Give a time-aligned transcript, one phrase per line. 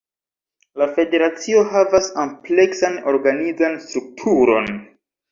[0.81, 4.73] La federacio havas ampleksan organizan strukturon.